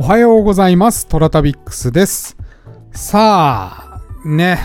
[0.00, 1.06] おはようございます。
[1.06, 2.34] トラタビックスです。
[2.90, 4.58] さあ、ね、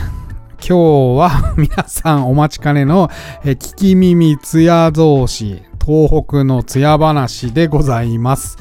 [0.65, 3.09] 今日は 皆さんお待ちかねの、
[3.43, 8.57] え聞き耳つや増し、東北のつや話でございます。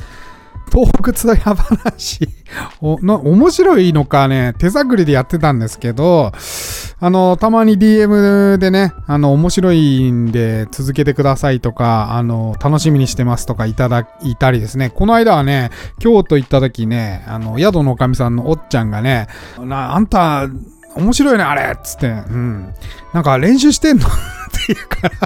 [0.72, 2.28] 東北つや話
[2.82, 6.32] の面白いのかね、手探りでやってたんですけど、
[7.00, 14.90] あの、たまに DM でね、あの、面白いんで続けてくださいとか、あの、楽しみにしてますとかいただいたりですね。
[14.90, 19.28] この間はね、京都行った時ね、あの、宿のおかみさんのおっちゃんがね、
[19.60, 20.48] なあんた、
[20.96, 22.72] 面白いね、あれっつって、うん。
[23.12, 24.06] なんか練習してんの？
[24.08, 25.23] っていうから、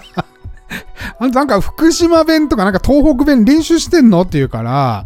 [1.19, 4.23] あなんか福島弁とかなんか東北弁練習してんの？
[4.23, 5.05] って言うから、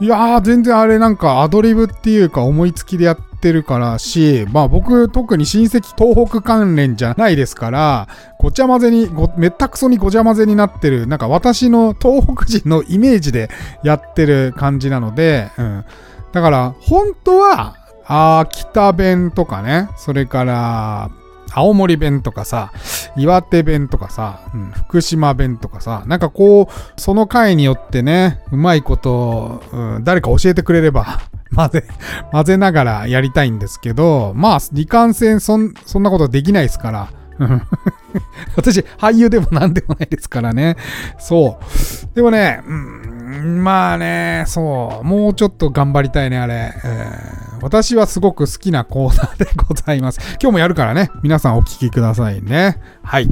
[0.00, 13.50] いやー全然あれなんかアドリブっていうか思いつきでやってるからし、まあ僕特に親戚東北関連じゃないですから、ごちゃ混ぜに、ごめったくそにごちゃ混ぜになってる、なんか私の東北人のイメージで
[13.82, 15.84] やってる感じなので、うん。
[16.32, 21.10] だから本当は、あー北弁とかね、それから、
[21.52, 22.72] 青森弁とかさ、
[23.16, 31.20] 岩手弁とかさ、うん、福島弁とかさ、なんかこう、その回によってね、うまいこと、うん、誰か教えてくれれば、
[31.54, 31.84] 混ぜ、
[32.30, 37.08] 混ぜながらやりたいんですけど、まあ、離間戦そん、そんなことできないですから。
[38.54, 40.76] 私、俳優でも何でもないですからね。
[41.18, 42.14] そう。
[42.14, 45.04] でもね、うん、まあね、そう。
[45.04, 46.72] もうちょっと頑張りたいね、あれ。
[46.84, 50.20] えー私はすごく好きなコーナーでございます。
[50.40, 52.78] 今日もやるからね、皆さんお聞きくださいね。
[53.02, 53.28] はい。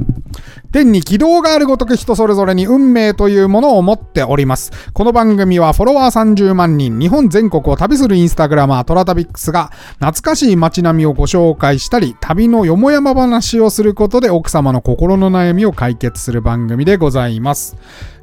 [0.71, 4.71] 天に軌道があるごとく人それぞれに運命というものを持っております。
[4.93, 17.75] この番組はフォロワー30万人、日本全国を旅するインスタグラマートラタビックスが懐かしい街並みをご紹介したり、旅のよもやま話をすることで奥様の心の悩みを解決する番組でございます。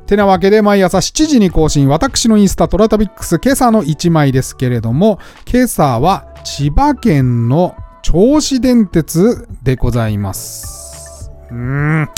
[0.06, 5.18] てなわけで毎朝7時に更新、私のインスタトラタビックス今朝の1枚ですけれども、
[5.52, 11.30] 今朝は千葉県の銚子電鉄でございます。
[11.50, 12.06] うーん。
[12.06, 12.12] 好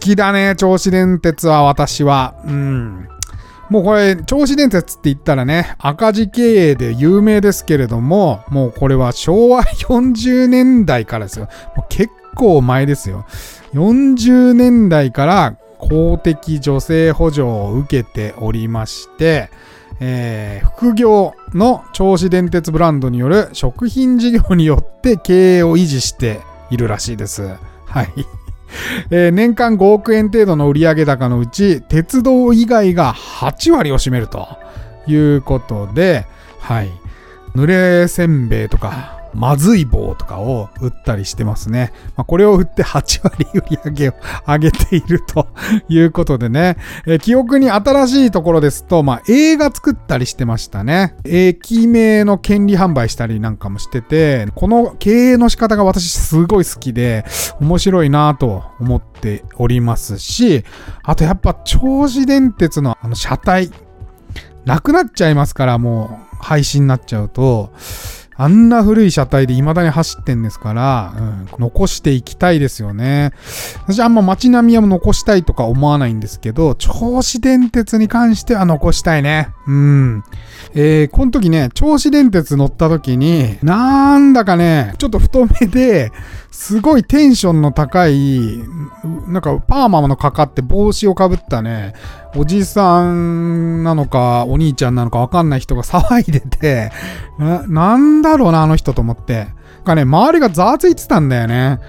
[0.00, 2.34] きだね、銚子電鉄は私は。
[2.46, 3.08] うん。
[3.68, 11.48] もうこれ、銚子電鉄って言ったらね、赤字経営で有名ですけれども、もうこれは昭和40年代からですよ。
[11.76, 13.26] もう結構前ですよ。
[13.74, 15.56] 40年代から
[15.88, 19.50] 公的助成補助を受けておりまして、
[20.00, 26.40] えー副業の銚子電鉄ブランドによる食品事業によって経営を維持して
[26.70, 27.56] いるらしいです。
[27.86, 28.12] はい。
[29.10, 34.48] えー年間5億円程度の売上高のうち、鉄道以外が8割を占めると
[35.06, 36.26] いうことで、
[36.58, 36.90] はい。
[37.54, 41.92] 濡れせんべいとか、まずい棒とかを売ったりしてますね。
[42.16, 44.14] まあ、これを売って8割売り上げを
[44.46, 45.48] 上げていると
[45.88, 46.76] いうことでね。
[47.06, 51.16] え記憶に新しいところですと、まあ、映画作ったりしてましたね。
[51.24, 57.24] 駅名の権利販売したりなんかもしてて、この経営の仕方が私すごい好きで、
[57.60, 60.64] 面白いなと思っておりますし、
[61.02, 63.70] あとやっぱ銚子電鉄のあの車体、
[64.64, 67.72] なくなっちゃいますから、もう廃止になっちゃうと、
[68.36, 73.32] あんな古い車体で未だに走ってんですから、うん、残していきたいですよね。
[73.86, 79.48] 私あんま街並みは残したいとか思わないんですけど、銚子電鉄に関しては残したいね。
[79.66, 80.24] うん。
[80.74, 86.10] えー、この時ね、銚子電鉄乗った時に、なんだかね、ちょっと太めで、
[86.54, 88.58] すごいテンションの高い、
[89.26, 91.94] なんかパーマのかかって帽子をかぶったね、
[92.36, 96.92] おじさんなのか、お兄ちゃんなのかわかんない人が騒いでて、
[97.38, 99.48] な、なんだろうな、あの人と思って。
[99.84, 101.80] かね、周りがざわついてたんだよね。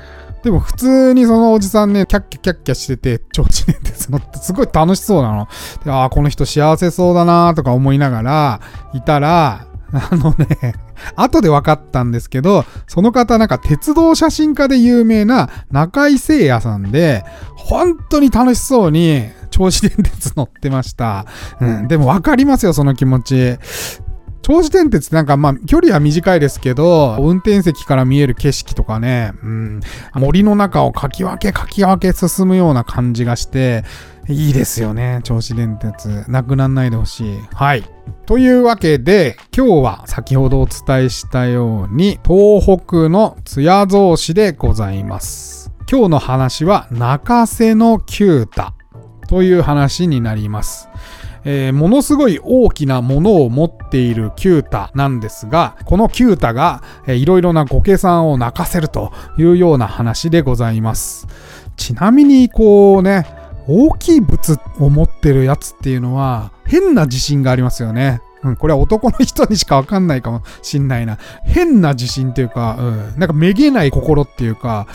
[0.44, 5.48] でも普通にそのおじさんね、キャッキャキャッキャしてて、銚子電鉄乗ってすごい楽しそうなの。
[5.86, 8.62] でああ、この人幸せそうだなとか思いながら
[8.94, 10.74] いたら、あのね、
[11.16, 17.24] 後で分かったんですけど、その方なんか鉄道写真家で有名な中井聖也さんで、
[17.56, 21.26] 本当に楽しそうに銚子電鉄乗ってました。
[21.60, 23.58] うん、でも分かりますよ、その気持ち。
[24.42, 29.82] 銚子電鉄ってなんかまあ距離は短いですけど、運転席から見える景色とかね、うん、
[30.14, 33.84] 森の中をかき分けかき分け進むような感じがして、
[34.28, 36.26] いいですよね、銚子電鉄。
[36.28, 37.40] なくなんないでほしい。
[37.54, 37.84] はい。
[38.26, 45.72] というわけで、今日は先ほどお伝えしたように、東北の津屋造市でございます。
[45.90, 48.74] 今日の話は、中瀬の九太
[49.28, 50.90] という話になります。
[51.48, 61.28] えーものすごい大きなものを持っているキュータなんですが、このキュータが、えーいろいろなご計算を泣かせるというような話でございます。
[61.78, 63.28] ちなみに、こうね、
[63.68, 68.22] 大きい物を持ってるやつっていうのは、変な自信がありますよね。
[68.44, 71.18] うん、これは男の人にしかわかんないかもしんないな。
[71.46, 74.88] 変な自信っていうか、うん、なんかめげない心っていうか、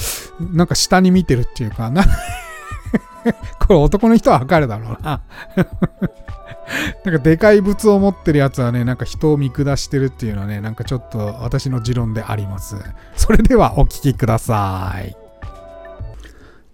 [0.53, 2.05] なんか下に見てるっていうか、な
[3.59, 5.21] これ男の人はわかるだろうな。
[7.05, 12.77] なんかでかい物を持ってるやつはね、なんか人を見下してるっていうのはね、なんかちょっと私の持論であります。
[13.17, 15.20] それではお聴きください。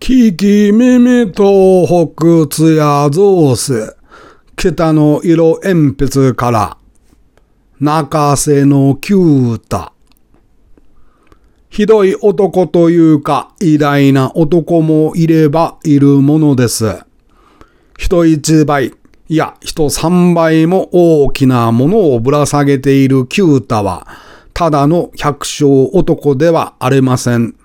[0.07, 3.97] キキミミ東北ツヤゾース。
[4.55, 6.79] 北の色鉛筆から。
[7.81, 9.93] 中瀬のキュータ。
[11.71, 17.01] ひどい男というか偉大な男もいればいるものです。
[17.99, 18.93] 人一倍、
[19.29, 24.07] いや、人三倍も大きなものをぶら下げているキュータは、
[24.55, 27.57] ただの百姓男ではありません。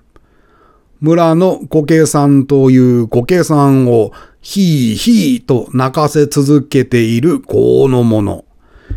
[1.02, 8.46] 村のご計算というご計算をひーひーと泣かせ続けている豪の者。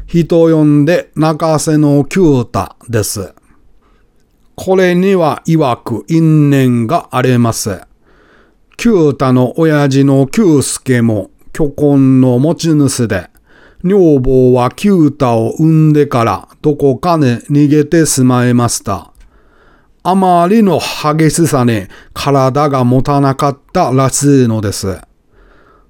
[0.07, 3.35] 人呼んで泣かせのキュータです。
[4.55, 7.81] これには曰く因縁があります。
[8.77, 13.31] キュータの親父のキュースケも巨根の持ち主で、
[13.83, 19.14] 女房はキュータを産んでからどこかに逃げてしまいました。
[20.07, 24.99] あまりの激しさに体が持たなかったらしいのです。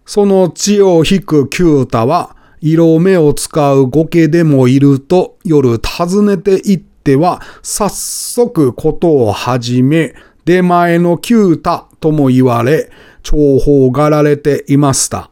[0.06, 10.14] その血を引くキュータは、色目を使うゴケでもいると夜訪ねて行っては、早速ことを始め、
[10.44, 12.92] 出前のキュータとも言われ、
[13.24, 15.28] 重宝がられていました。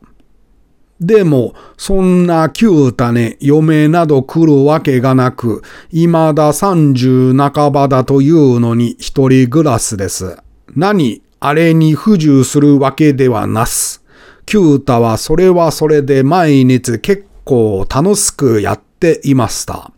[1.04, 10.36] でも、そんなキュータね、嫁など来るわけがなく、未だ三十半ばだというのに一人暮らしです。
[10.76, 14.04] 何、あれに不自由するわけではなす。
[14.46, 19.90] キュータはそれはそれで毎日結構楽しくやっていました。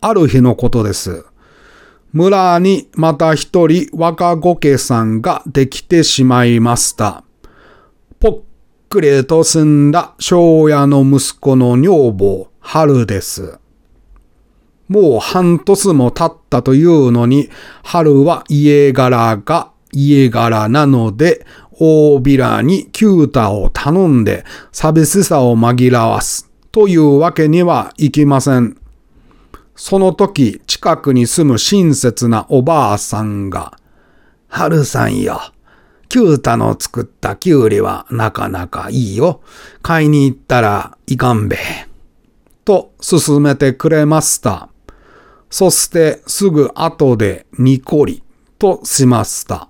[0.00, 1.26] ある日のことです。
[2.12, 7.24] 村にまた一人若御家さんができてしまいました。
[8.20, 8.42] ぽっ
[8.94, 13.58] くりと住んだ庄屋の息子の女房、春です。
[14.86, 17.50] もう半年も経ったというのに、
[17.82, 28.76] 春は家柄が家柄なので、大ビラにキュータを頼んで、寂しさを紛らわすというわけにはいきません。
[29.74, 33.76] その時、近くに住む親切なおばあさんが、
[34.46, 35.40] 春さんよ。
[36.14, 39.40] キュータの作ったキュウリはなかなかいいよ。
[39.82, 41.58] 買いに行ったらいかんべ。
[42.64, 44.68] と勧めてくれました。
[45.50, 48.22] そしてすぐ後でニコリ
[48.60, 49.68] としました。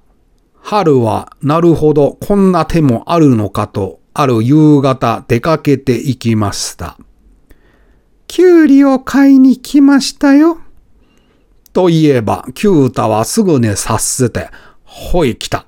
[0.61, 6.99] 春はなるほどこんな手もあるのかとある夕方出かけて行きました。
[8.27, 10.59] キュウリを買いに来ましたよ。
[11.73, 14.51] と言えば、キュータはすぐに察せて、
[14.85, 15.65] ほい来た。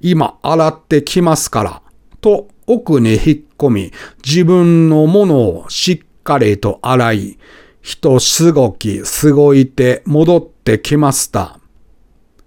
[0.00, 1.82] 今洗ってきますから、
[2.20, 3.20] と奥に引っ
[3.58, 3.92] 込み、
[4.24, 7.38] 自分のものをしっかりと洗い、
[7.82, 11.58] 人すごきすごいて戻ってきました。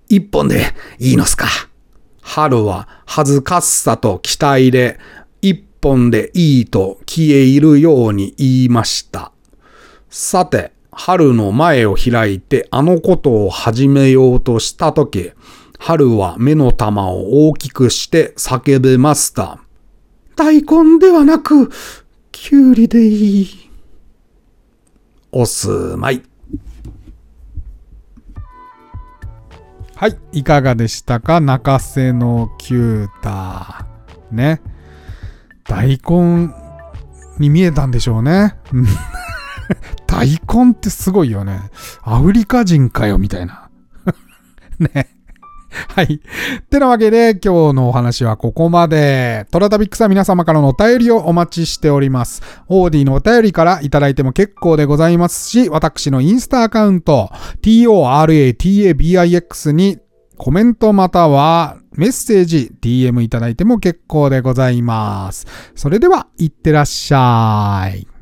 [0.09, 1.47] 一本でいいのすか？
[2.21, 4.99] 春は恥ずかしさと期待で、
[5.41, 9.31] 一本でいいと消え入るように言いました。
[10.09, 15.31] さて、春の前を開いてあのことを始めようとしたとき、
[15.85, 19.59] 春は目の玉を大きくして叫びました。
[20.37, 21.69] 大根ではなく、
[22.31, 23.69] きゅうりでいい。
[25.33, 26.23] おすまい。
[29.95, 31.41] はい、いかがでしたか？
[31.41, 33.85] 中瀬のキュータ
[34.31, 34.61] ね。
[35.65, 36.47] 大根
[37.39, 38.55] に見えたんでしょうね。
[40.07, 41.59] 大根ってすごいよね。
[42.03, 43.69] アフリカ人かよ、みたいな。
[44.79, 45.09] ね。
[45.95, 46.15] はい。
[46.15, 46.19] っ
[46.69, 49.45] てなわけで、今日のお話はここまで。
[49.51, 52.41] トラタビックスは皆様からのお便りをお待ちしております。
[52.67, 57.29] オーディのお便りからいただいても結構でございますし、私のインスタアカウント、
[57.61, 59.97] toratabix に
[60.37, 65.45] コメントまたはメッセージ、DM いただいても結構でございます。
[65.75, 68.12] それでは、いってらっしゃい。